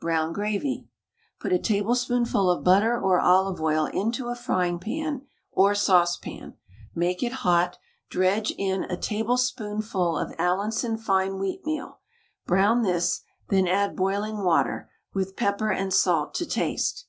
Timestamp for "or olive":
2.98-3.60